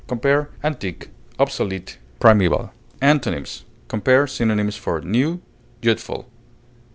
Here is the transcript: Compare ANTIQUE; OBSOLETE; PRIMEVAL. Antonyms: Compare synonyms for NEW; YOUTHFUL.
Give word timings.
Compare 0.07 0.49
ANTIQUE; 0.63 1.11
OBSOLETE; 1.37 1.99
PRIMEVAL. 2.19 2.71
Antonyms: 3.03 3.65
Compare 3.87 4.25
synonyms 4.25 4.75
for 4.75 4.99
NEW; 4.99 5.41
YOUTHFUL. 5.83 6.25